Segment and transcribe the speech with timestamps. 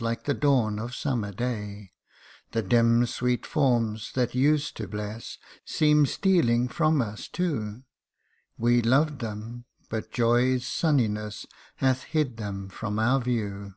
[0.00, 1.92] Like the dawn of summer day:
[2.50, 7.84] The dim sweet forms that used to bless, Seem stealing from us too;
[8.58, 11.46] We loved them but joy's sunniness
[11.76, 13.74] Hath hid fhem from our view